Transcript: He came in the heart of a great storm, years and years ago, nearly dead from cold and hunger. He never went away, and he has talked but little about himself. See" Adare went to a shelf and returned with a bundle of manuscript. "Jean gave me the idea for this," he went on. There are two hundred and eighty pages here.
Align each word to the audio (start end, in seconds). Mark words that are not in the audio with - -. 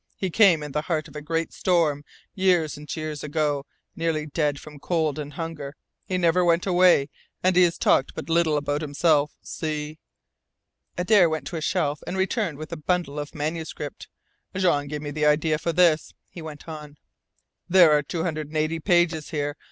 He 0.17 0.31
came 0.31 0.63
in 0.63 0.71
the 0.71 0.81
heart 0.81 1.07
of 1.07 1.15
a 1.15 1.21
great 1.21 1.53
storm, 1.53 2.03
years 2.33 2.75
and 2.75 2.95
years 2.95 3.23
ago, 3.23 3.67
nearly 3.95 4.25
dead 4.25 4.59
from 4.59 4.79
cold 4.79 5.19
and 5.19 5.33
hunger. 5.33 5.75
He 6.05 6.17
never 6.17 6.43
went 6.43 6.65
away, 6.65 7.09
and 7.43 7.55
he 7.55 7.61
has 7.65 7.77
talked 7.77 8.15
but 8.15 8.27
little 8.27 8.57
about 8.57 8.81
himself. 8.81 9.35
See" 9.43 9.99
Adare 10.97 11.29
went 11.29 11.45
to 11.49 11.55
a 11.55 11.61
shelf 11.61 11.99
and 12.07 12.17
returned 12.17 12.57
with 12.57 12.71
a 12.71 12.77
bundle 12.77 13.19
of 13.19 13.35
manuscript. 13.35 14.07
"Jean 14.55 14.87
gave 14.87 15.03
me 15.03 15.11
the 15.11 15.27
idea 15.27 15.59
for 15.59 15.71
this," 15.71 16.15
he 16.29 16.41
went 16.41 16.67
on. 16.67 16.97
There 17.69 17.91
are 17.91 18.01
two 18.01 18.23
hundred 18.23 18.47
and 18.47 18.57
eighty 18.57 18.79
pages 18.79 19.29
here. 19.29 19.55